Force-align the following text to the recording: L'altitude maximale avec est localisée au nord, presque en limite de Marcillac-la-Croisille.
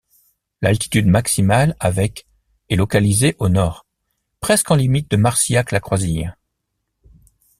L'altitude 0.63 1.05
maximale 1.05 1.75
avec 1.79 2.25
est 2.69 2.75
localisée 2.75 3.35
au 3.37 3.49
nord, 3.49 3.85
presque 4.39 4.71
en 4.71 4.75
limite 4.75 5.11
de 5.11 5.17
Marcillac-la-Croisille. 5.17 6.33